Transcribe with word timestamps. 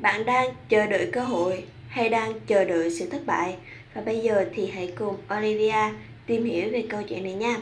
Bạn 0.00 0.24
đang 0.24 0.50
chờ 0.68 0.86
đợi 0.86 1.08
cơ 1.12 1.20
hội 1.20 1.64
hay 1.88 2.08
đang 2.08 2.32
chờ 2.46 2.64
đợi 2.64 2.90
sự 2.90 3.06
thất 3.10 3.26
bại? 3.26 3.56
Và 3.94 4.00
bây 4.00 4.20
giờ 4.20 4.44
thì 4.54 4.66
hãy 4.66 4.92
cùng 4.98 5.16
Olivia 5.38 5.92
tìm 6.26 6.44
hiểu 6.44 6.68
về 6.72 6.84
câu 6.88 7.02
chuyện 7.02 7.22
này 7.22 7.34
nha. 7.34 7.56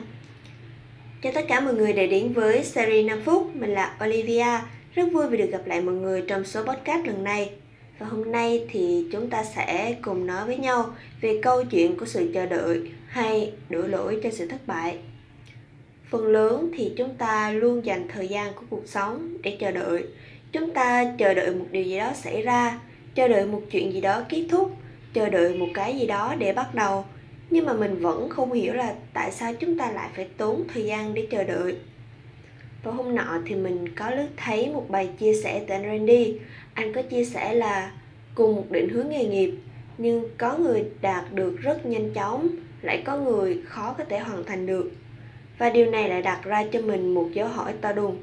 Chào 1.22 1.32
tất 1.32 1.44
cả 1.48 1.60
mọi 1.60 1.74
người 1.74 1.92
đã 1.92 2.06
đến 2.06 2.32
với 2.32 2.64
series 2.64 3.06
5 3.06 3.20
phút, 3.24 3.56
mình 3.56 3.70
là 3.70 3.96
Olivia. 4.04 4.60
Rất 4.94 5.12
vui 5.12 5.28
vì 5.28 5.38
được 5.38 5.50
gặp 5.50 5.66
lại 5.66 5.80
mọi 5.80 5.94
người 5.94 6.22
trong 6.28 6.44
số 6.44 6.64
podcast 6.64 7.06
lần 7.06 7.24
này. 7.24 7.50
Và 7.98 8.06
hôm 8.06 8.32
nay 8.32 8.64
thì 8.70 9.06
chúng 9.12 9.30
ta 9.30 9.44
sẽ 9.44 9.96
cùng 10.02 10.26
nói 10.26 10.46
với 10.46 10.56
nhau 10.56 10.94
về 11.20 11.40
câu 11.42 11.64
chuyện 11.64 11.96
của 11.96 12.06
sự 12.06 12.30
chờ 12.34 12.46
đợi 12.46 12.90
hay 13.06 13.52
đổ 13.68 13.82
lỗi 13.82 14.20
cho 14.22 14.30
sự 14.30 14.46
thất 14.46 14.66
bại. 14.66 14.98
Phần 16.10 16.26
lớn 16.26 16.70
thì 16.76 16.92
chúng 16.96 17.14
ta 17.14 17.50
luôn 17.50 17.84
dành 17.84 18.08
thời 18.08 18.28
gian 18.28 18.52
của 18.54 18.64
cuộc 18.70 18.82
sống 18.86 19.36
để 19.42 19.56
chờ 19.60 19.70
đợi 19.70 20.04
chúng 20.54 20.70
ta 20.70 21.12
chờ 21.18 21.34
đợi 21.34 21.54
một 21.54 21.66
điều 21.70 21.82
gì 21.82 21.98
đó 21.98 22.10
xảy 22.14 22.42
ra, 22.42 22.80
chờ 23.14 23.28
đợi 23.28 23.46
một 23.46 23.62
chuyện 23.70 23.92
gì 23.92 24.00
đó 24.00 24.22
kết 24.28 24.46
thúc, 24.50 24.76
chờ 25.12 25.28
đợi 25.28 25.54
một 25.54 25.66
cái 25.74 25.98
gì 25.98 26.06
đó 26.06 26.34
để 26.38 26.52
bắt 26.52 26.74
đầu. 26.74 27.04
Nhưng 27.50 27.66
mà 27.66 27.72
mình 27.72 27.96
vẫn 27.96 28.28
không 28.28 28.52
hiểu 28.52 28.72
là 28.72 28.94
tại 29.12 29.32
sao 29.32 29.54
chúng 29.54 29.78
ta 29.78 29.90
lại 29.90 30.08
phải 30.16 30.28
tốn 30.36 30.64
thời 30.74 30.84
gian 30.84 31.14
để 31.14 31.26
chờ 31.30 31.44
đợi. 31.44 31.76
Và 32.82 32.92
hôm 32.92 33.14
nọ 33.14 33.38
thì 33.46 33.54
mình 33.54 33.94
có 33.94 34.10
lướt 34.10 34.28
thấy 34.36 34.70
một 34.72 34.90
bài 34.90 35.08
chia 35.18 35.34
sẻ 35.42 35.64
từ 35.66 35.74
anh 35.74 35.82
Randy. 35.82 36.34
Anh 36.74 36.92
có 36.92 37.02
chia 37.02 37.24
sẻ 37.24 37.54
là 37.54 37.92
cùng 38.34 38.56
một 38.56 38.66
định 38.70 38.88
hướng 38.88 39.08
nghề 39.08 39.24
nghiệp, 39.24 39.54
nhưng 39.98 40.24
có 40.38 40.58
người 40.58 40.84
đạt 41.00 41.32
được 41.32 41.56
rất 41.60 41.86
nhanh 41.86 42.10
chóng, 42.10 42.48
lại 42.82 43.02
có 43.04 43.16
người 43.18 43.62
khó 43.64 43.94
có 43.98 44.04
thể 44.04 44.18
hoàn 44.18 44.44
thành 44.44 44.66
được. 44.66 44.92
Và 45.58 45.70
điều 45.70 45.90
này 45.90 46.08
lại 46.08 46.22
đặt 46.22 46.44
ra 46.44 46.64
cho 46.72 46.80
mình 46.80 47.14
một 47.14 47.28
dấu 47.32 47.48
hỏi 47.48 47.72
to 47.80 47.92
đùng, 47.92 48.16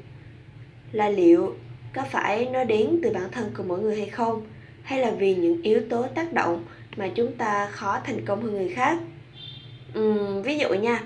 là 0.92 1.08
liệu 1.08 1.54
có 1.94 2.02
phải 2.10 2.48
nó 2.52 2.64
đến 2.64 3.00
từ 3.02 3.10
bản 3.10 3.30
thân 3.30 3.50
của 3.56 3.62
mỗi 3.62 3.80
người 3.80 3.96
hay 3.96 4.08
không? 4.08 4.46
Hay 4.82 5.00
là 5.00 5.10
vì 5.10 5.34
những 5.34 5.62
yếu 5.62 5.80
tố 5.90 6.06
tác 6.14 6.32
động 6.32 6.64
mà 6.96 7.08
chúng 7.14 7.32
ta 7.32 7.68
khó 7.72 8.00
thành 8.04 8.24
công 8.24 8.42
hơn 8.42 8.52
người 8.52 8.68
khác? 8.68 8.98
Uhm, 9.98 10.42
ví 10.42 10.58
dụ 10.58 10.68
nha. 10.68 11.04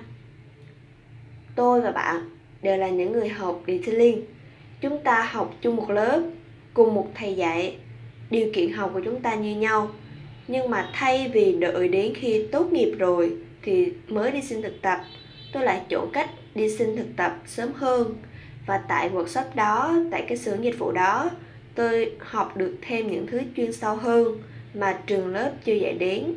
Tôi 1.54 1.80
và 1.80 1.90
bạn 1.90 2.30
đều 2.62 2.76
là 2.76 2.88
những 2.88 3.12
người 3.12 3.28
học 3.28 3.62
detailing. 3.66 4.22
Chúng 4.80 5.02
ta 5.02 5.22
học 5.22 5.54
chung 5.60 5.76
một 5.76 5.90
lớp 5.90 6.22
cùng 6.74 6.94
một 6.94 7.08
thầy 7.14 7.34
dạy. 7.34 7.76
Điều 8.30 8.50
kiện 8.54 8.72
học 8.72 8.90
của 8.94 9.00
chúng 9.04 9.20
ta 9.20 9.34
như 9.34 9.56
nhau. 9.56 9.90
Nhưng 10.48 10.70
mà 10.70 10.90
thay 10.92 11.30
vì 11.32 11.52
đợi 11.52 11.88
đến 11.88 12.12
khi 12.14 12.46
tốt 12.52 12.72
nghiệp 12.72 12.94
rồi 12.98 13.36
thì 13.62 13.92
mới 14.08 14.30
đi 14.30 14.42
xin 14.42 14.62
thực 14.62 14.82
tập 14.82 15.00
tôi 15.52 15.64
lại 15.64 15.80
chỗ 15.88 16.06
cách 16.12 16.30
đi 16.54 16.70
xin 16.70 16.96
thực 16.96 17.06
tập 17.16 17.36
sớm 17.46 17.72
hơn 17.74 18.14
và 18.66 18.78
tại 18.78 19.10
workshop 19.10 19.44
đó, 19.54 19.94
tại 20.10 20.24
cái 20.28 20.38
xưởng 20.38 20.64
dịch 20.64 20.78
vụ 20.78 20.92
đó, 20.92 21.30
tôi 21.74 22.12
học 22.20 22.56
được 22.56 22.76
thêm 22.82 23.10
những 23.10 23.26
thứ 23.26 23.40
chuyên 23.56 23.72
sâu 23.72 23.96
hơn 23.96 24.42
mà 24.74 24.98
trường 25.06 25.26
lớp 25.26 25.50
chưa 25.64 25.74
dạy 25.74 25.92
đến. 25.92 26.34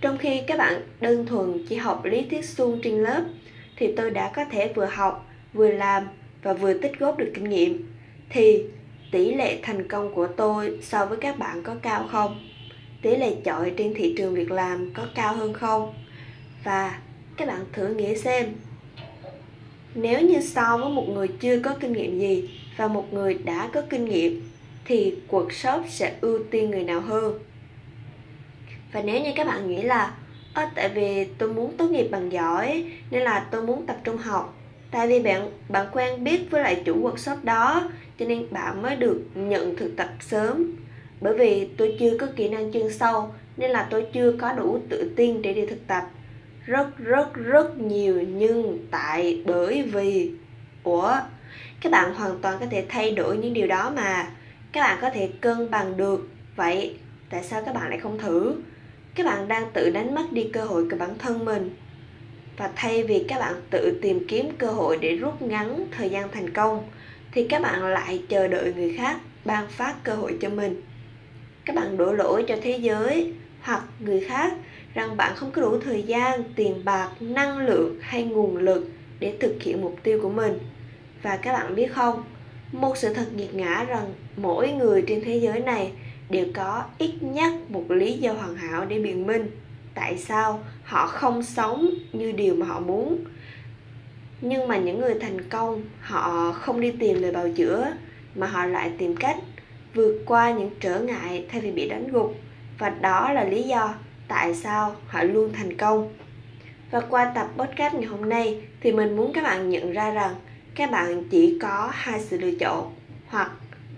Trong 0.00 0.18
khi 0.18 0.40
các 0.46 0.58
bạn 0.58 0.82
đơn 1.00 1.26
thuần 1.26 1.66
chỉ 1.68 1.76
học 1.76 2.04
lý 2.04 2.26
thuyết 2.30 2.44
suông 2.44 2.80
trên 2.82 3.02
lớp, 3.02 3.22
thì 3.76 3.94
tôi 3.96 4.10
đã 4.10 4.32
có 4.36 4.44
thể 4.44 4.72
vừa 4.74 4.84
học, 4.84 5.28
vừa 5.52 5.70
làm 5.70 6.08
và 6.42 6.52
vừa 6.52 6.74
tích 6.74 6.98
góp 6.98 7.18
được 7.18 7.32
kinh 7.34 7.48
nghiệm. 7.48 7.86
Thì 8.30 8.62
tỷ 9.12 9.34
lệ 9.34 9.58
thành 9.62 9.88
công 9.88 10.14
của 10.14 10.26
tôi 10.26 10.78
so 10.82 11.06
với 11.06 11.18
các 11.20 11.38
bạn 11.38 11.62
có 11.62 11.74
cao 11.82 12.08
không? 12.10 12.48
Tỷ 13.02 13.16
lệ 13.16 13.34
chọi 13.44 13.72
trên 13.76 13.94
thị 13.94 14.14
trường 14.18 14.34
việc 14.34 14.50
làm 14.50 14.90
có 14.94 15.06
cao 15.14 15.36
hơn 15.36 15.52
không? 15.52 15.94
Và 16.64 16.98
các 17.36 17.48
bạn 17.48 17.64
thử 17.72 17.94
nghĩ 17.94 18.16
xem 18.16 18.46
nếu 19.94 20.20
như 20.20 20.40
so 20.40 20.76
với 20.76 20.88
một 20.88 21.08
người 21.08 21.28
chưa 21.28 21.60
có 21.60 21.74
kinh 21.80 21.92
nghiệm 21.92 22.18
gì 22.18 22.50
và 22.76 22.88
một 22.88 23.12
người 23.12 23.34
đã 23.34 23.68
có 23.72 23.82
kinh 23.90 24.04
nghiệm 24.04 24.50
thì 24.84 25.14
workshop 25.30 25.82
sẽ 25.88 26.14
ưu 26.20 26.38
tiên 26.50 26.70
người 26.70 26.84
nào 26.84 27.00
hơn? 27.00 27.38
Và 28.92 29.02
nếu 29.02 29.22
như 29.22 29.30
các 29.36 29.46
bạn 29.46 29.68
nghĩ 29.68 29.82
là 29.82 30.12
Ơ, 30.54 30.66
tại 30.74 30.88
vì 30.88 31.24
tôi 31.24 31.52
muốn 31.52 31.76
tốt 31.76 31.90
nghiệp 31.90 32.08
bằng 32.10 32.32
giỏi 32.32 32.84
nên 33.10 33.22
là 33.22 33.46
tôi 33.50 33.62
muốn 33.62 33.86
tập 33.86 33.96
trung 34.04 34.16
học. 34.16 34.54
Tại 34.90 35.08
vì 35.08 35.20
bạn 35.20 35.50
bạn 35.68 35.86
quen 35.92 36.24
biết 36.24 36.50
với 36.50 36.62
lại 36.62 36.82
chủ 36.84 37.02
workshop 37.02 37.36
đó 37.42 37.90
cho 38.18 38.26
nên 38.26 38.46
bạn 38.50 38.82
mới 38.82 38.96
được 38.96 39.22
nhận 39.34 39.76
thực 39.76 39.96
tập 39.96 40.08
sớm. 40.20 40.76
Bởi 41.20 41.34
vì 41.34 41.68
tôi 41.76 41.96
chưa 42.00 42.16
có 42.18 42.26
kỹ 42.36 42.48
năng 42.48 42.72
chuyên 42.72 42.92
sâu 42.92 43.28
nên 43.56 43.70
là 43.70 43.86
tôi 43.90 44.06
chưa 44.12 44.32
có 44.32 44.52
đủ 44.52 44.80
tự 44.88 45.12
tin 45.16 45.42
để 45.42 45.52
đi 45.52 45.66
thực 45.66 45.86
tập 45.86 46.10
rất 46.70 46.98
rất 46.98 47.34
rất 47.34 47.78
nhiều 47.78 48.22
nhưng 48.22 48.86
tại 48.90 49.42
bởi 49.46 49.82
vì, 49.82 50.30
ủa, 50.82 51.16
các 51.80 51.92
bạn 51.92 52.14
hoàn 52.14 52.38
toàn 52.42 52.56
có 52.60 52.66
thể 52.70 52.84
thay 52.88 53.10
đổi 53.10 53.36
những 53.36 53.52
điều 53.54 53.66
đó 53.66 53.92
mà 53.96 54.28
các 54.72 54.80
bạn 54.80 54.98
có 55.00 55.10
thể 55.10 55.30
cân 55.40 55.70
bằng 55.70 55.96
được. 55.96 56.28
Vậy 56.56 56.96
tại 57.30 57.42
sao 57.42 57.62
các 57.66 57.74
bạn 57.74 57.90
lại 57.90 57.98
không 57.98 58.18
thử? 58.18 58.54
Các 59.14 59.26
bạn 59.26 59.48
đang 59.48 59.70
tự 59.72 59.90
đánh 59.90 60.14
mất 60.14 60.32
đi 60.32 60.50
cơ 60.52 60.64
hội 60.64 60.86
của 60.90 60.96
bản 60.96 61.18
thân 61.18 61.44
mình. 61.44 61.76
Và 62.56 62.70
thay 62.76 63.04
vì 63.04 63.24
các 63.28 63.38
bạn 63.38 63.54
tự 63.70 63.98
tìm 64.02 64.26
kiếm 64.28 64.48
cơ 64.58 64.66
hội 64.66 64.98
để 65.00 65.16
rút 65.16 65.42
ngắn 65.42 65.86
thời 65.90 66.10
gian 66.10 66.28
thành 66.32 66.50
công, 66.50 66.88
thì 67.32 67.46
các 67.48 67.62
bạn 67.62 67.84
lại 67.84 68.22
chờ 68.28 68.48
đợi 68.48 68.72
người 68.76 68.94
khác 68.96 69.16
ban 69.44 69.68
phát 69.68 69.94
cơ 70.04 70.14
hội 70.14 70.38
cho 70.40 70.48
mình. 70.48 70.82
Các 71.64 71.76
bạn 71.76 71.96
đổ 71.96 72.12
lỗi 72.12 72.44
cho 72.48 72.56
thế 72.62 72.76
giới 72.76 73.34
hoặc 73.62 73.82
người 74.00 74.20
khác 74.20 74.52
rằng 74.94 75.16
bạn 75.16 75.32
không 75.36 75.50
có 75.50 75.62
đủ 75.62 75.78
thời 75.78 76.02
gian, 76.02 76.42
tiền 76.56 76.84
bạc, 76.84 77.10
năng 77.20 77.58
lượng 77.58 77.98
hay 78.00 78.24
nguồn 78.24 78.56
lực 78.56 78.90
để 79.20 79.36
thực 79.40 79.62
hiện 79.62 79.80
mục 79.80 79.96
tiêu 80.02 80.20
của 80.22 80.30
mình. 80.30 80.58
Và 81.22 81.36
các 81.36 81.52
bạn 81.52 81.74
biết 81.74 81.92
không, 81.92 82.24
một 82.72 82.96
sự 82.96 83.14
thật 83.14 83.26
nghiệt 83.34 83.54
ngã 83.54 83.84
rằng 83.84 84.12
mỗi 84.36 84.72
người 84.72 85.04
trên 85.06 85.22
thế 85.24 85.36
giới 85.36 85.60
này 85.60 85.92
đều 86.30 86.46
có 86.54 86.84
ít 86.98 87.12
nhất 87.20 87.52
một 87.68 87.84
lý 87.88 88.12
do 88.12 88.32
hoàn 88.32 88.56
hảo 88.56 88.84
để 88.84 88.98
biện 88.98 89.26
minh 89.26 89.50
tại 89.94 90.18
sao 90.18 90.60
họ 90.84 91.06
không 91.06 91.42
sống 91.42 91.90
như 92.12 92.32
điều 92.32 92.54
mà 92.54 92.66
họ 92.66 92.80
muốn. 92.80 93.24
Nhưng 94.40 94.68
mà 94.68 94.78
những 94.78 95.00
người 95.00 95.14
thành 95.20 95.48
công, 95.48 95.82
họ 96.00 96.52
không 96.52 96.80
đi 96.80 96.90
tìm 96.90 97.22
lời 97.22 97.32
bào 97.32 97.48
chữa, 97.56 97.92
mà 98.34 98.46
họ 98.46 98.66
lại 98.66 98.90
tìm 98.98 99.16
cách 99.16 99.36
vượt 99.94 100.22
qua 100.26 100.50
những 100.50 100.70
trở 100.80 101.00
ngại 101.00 101.46
thay 101.48 101.60
vì 101.60 101.70
bị 101.70 101.88
đánh 101.88 102.08
gục. 102.12 102.34
Và 102.78 102.88
đó 102.88 103.32
là 103.32 103.44
lý 103.44 103.62
do 103.62 103.94
tại 104.30 104.54
sao 104.54 104.96
họ 105.06 105.22
luôn 105.22 105.52
thành 105.52 105.76
công. 105.76 106.14
Và 106.90 107.00
qua 107.00 107.32
tập 107.34 107.48
podcast 107.56 107.94
ngày 107.94 108.04
hôm 108.04 108.28
nay 108.28 108.60
thì 108.80 108.92
mình 108.92 109.16
muốn 109.16 109.32
các 109.32 109.44
bạn 109.44 109.70
nhận 109.70 109.92
ra 109.92 110.10
rằng 110.10 110.34
các 110.74 110.90
bạn 110.90 111.24
chỉ 111.30 111.58
có 111.62 111.90
hai 111.92 112.20
sự 112.20 112.38
lựa 112.38 112.50
chọn, 112.60 112.94
hoặc 113.26 113.50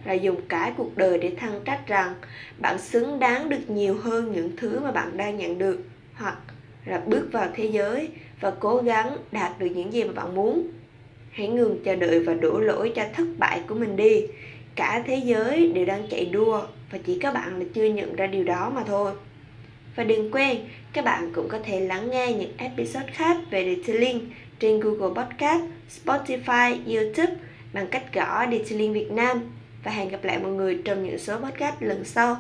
là 0.05 0.13
dùng 0.13 0.41
cả 0.49 0.73
cuộc 0.77 0.97
đời 0.97 1.19
để 1.19 1.33
thăng 1.37 1.61
trách 1.65 1.87
rằng 1.87 2.15
bạn 2.59 2.79
xứng 2.79 3.19
đáng 3.19 3.49
được 3.49 3.71
nhiều 3.71 3.97
hơn 4.03 4.33
những 4.33 4.57
thứ 4.57 4.81
mà 4.81 4.93
bạn 4.93 5.17
đang 5.17 5.37
nhận 5.37 5.59
được, 5.59 5.81
hoặc 6.15 6.39
là 6.85 7.03
bước 7.07 7.29
vào 7.33 7.49
thế 7.55 7.65
giới 7.65 8.09
và 8.41 8.53
cố 8.61 8.77
gắng 8.77 9.17
đạt 9.33 9.59
được 9.59 9.69
những 9.75 9.93
gì 9.93 10.05
mà 10.05 10.13
bạn 10.13 10.35
muốn. 10.35 10.67
Hãy 11.31 11.49
ngừng 11.49 11.85
chờ 11.85 11.97
đợi 11.97 12.21
và 12.21 12.35
đổ 12.35 12.61
lỗi 12.61 12.93
cho 12.97 13.03
thất 13.13 13.27
bại 13.39 13.61
của 13.69 13.75
mình 13.75 13.97
đi. 13.97 14.27
Cả 14.75 15.03
thế 15.07 15.21
giới 15.25 15.73
đều 15.75 15.85
đang 15.85 16.07
chạy 16.11 16.25
đua 16.25 16.63
và 16.91 16.99
chỉ 17.07 17.19
các 17.19 17.35
bạn 17.35 17.59
là 17.59 17.65
chưa 17.75 17.85
nhận 17.85 18.17
ra 18.17 18.27
điều 18.27 18.45
đó 18.45 18.73
mà 18.75 18.83
thôi 18.87 19.13
và 19.97 20.05
đừng 20.05 20.31
quên, 20.31 20.59
các 20.93 21.05
bạn 21.05 21.33
cũng 21.35 21.49
có 21.49 21.59
thể 21.65 21.81
lắng 21.81 22.11
nghe 22.11 22.33
những 22.33 22.53
episode 22.57 23.13
khác 23.13 23.37
về 23.51 23.77
Detailing 23.77 24.31
trên 24.59 24.81
Google 24.81 25.25
Podcast, 25.25 25.63
Spotify, 26.05 26.97
YouTube 26.97 27.35
bằng 27.73 27.87
cách 27.87 28.15
gõ 28.15 28.47
Detailing 28.51 28.93
Việt 28.93 29.11
Nam. 29.11 29.41
Và 29.85 29.91
hẹn 29.91 30.09
gặp 30.09 30.25
lại 30.25 30.39
mọi 30.39 30.53
người 30.53 30.79
trong 30.85 31.05
những 31.05 31.19
số 31.19 31.37
podcast 31.37 31.75
lần 31.81 32.05
sau. 32.05 32.37